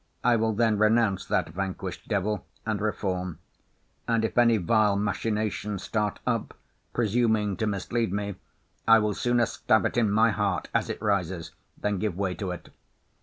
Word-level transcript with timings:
I 0.23 0.35
will 0.35 0.53
then 0.53 0.79
renounce 0.79 1.25
that 1.25 1.49
vanquished 1.49 2.07
devil, 2.07 2.43
and 2.65 2.81
reform. 2.81 3.37
And 4.07 4.25
if 4.25 4.35
any 4.35 4.57
vile 4.57 4.95
machination 4.95 5.77
start 5.77 6.17
up, 6.25 6.55
presuming 6.91 7.55
to 7.57 7.67
mislead 7.67 8.11
me, 8.11 8.33
I 8.87 8.97
will 8.97 9.13
sooner 9.13 9.45
stab 9.45 9.85
it 9.85 9.97
in 9.97 10.09
my 10.09 10.31
heart, 10.31 10.69
as 10.73 10.89
it 10.89 10.99
rises, 11.03 11.51
than 11.77 11.99
give 11.99 12.17
way 12.17 12.33
to 12.33 12.49
it. 12.49 12.69